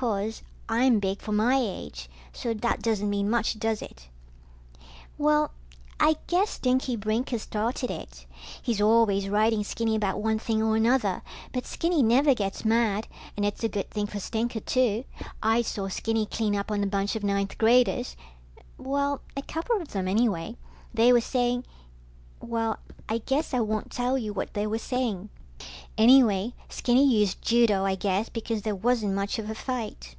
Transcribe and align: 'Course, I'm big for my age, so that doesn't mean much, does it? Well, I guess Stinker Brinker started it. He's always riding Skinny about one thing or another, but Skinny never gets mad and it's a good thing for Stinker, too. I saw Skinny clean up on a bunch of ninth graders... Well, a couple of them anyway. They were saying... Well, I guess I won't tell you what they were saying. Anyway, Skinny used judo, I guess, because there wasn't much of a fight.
'Course, 0.00 0.40
I'm 0.66 0.98
big 0.98 1.20
for 1.20 1.32
my 1.32 1.58
age, 1.60 2.08
so 2.32 2.54
that 2.54 2.80
doesn't 2.80 3.10
mean 3.10 3.28
much, 3.28 3.58
does 3.58 3.82
it? 3.82 4.08
Well, 5.18 5.50
I 5.98 6.16
guess 6.26 6.52
Stinker 6.52 6.96
Brinker 6.96 7.38
started 7.38 7.90
it. 7.90 8.24
He's 8.62 8.80
always 8.80 9.28
riding 9.28 9.62
Skinny 9.62 9.94
about 9.94 10.18
one 10.22 10.38
thing 10.38 10.62
or 10.62 10.74
another, 10.74 11.20
but 11.52 11.66
Skinny 11.66 12.02
never 12.02 12.32
gets 12.34 12.64
mad 12.64 13.08
and 13.36 13.44
it's 13.44 13.62
a 13.62 13.68
good 13.68 13.90
thing 13.90 14.06
for 14.06 14.20
Stinker, 14.20 14.60
too. 14.60 15.04
I 15.42 15.60
saw 15.60 15.88
Skinny 15.88 16.24
clean 16.24 16.56
up 16.56 16.70
on 16.70 16.82
a 16.82 16.86
bunch 16.86 17.14
of 17.14 17.22
ninth 17.22 17.58
graders... 17.58 18.16
Well, 18.78 19.20
a 19.36 19.42
couple 19.42 19.82
of 19.82 19.88
them 19.88 20.08
anyway. 20.08 20.56
They 20.94 21.12
were 21.12 21.20
saying... 21.20 21.66
Well, 22.40 22.78
I 23.06 23.18
guess 23.18 23.52
I 23.52 23.60
won't 23.60 23.90
tell 23.92 24.16
you 24.16 24.32
what 24.32 24.54
they 24.54 24.66
were 24.66 24.78
saying. 24.78 25.28
Anyway, 25.98 26.54
Skinny 26.70 27.04
used 27.06 27.42
judo, 27.42 27.84
I 27.84 27.94
guess, 27.94 28.30
because 28.30 28.62
there 28.62 28.74
wasn't 28.74 29.12
much 29.12 29.38
of 29.38 29.50
a 29.50 29.54
fight. 29.54 30.16